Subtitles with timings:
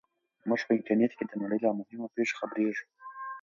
[0.47, 2.85] موږ په انټرنیټ کې د نړۍ له مهمو پېښو خبریږو.